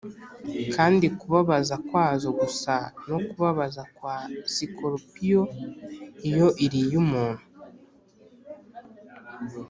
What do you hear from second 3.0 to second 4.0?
no kubabaza